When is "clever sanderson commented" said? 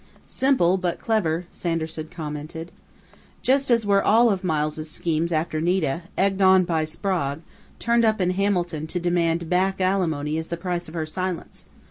0.99-2.71